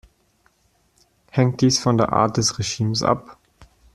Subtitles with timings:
[1.29, 3.37] Hängt dies von der Art des Regimes ab?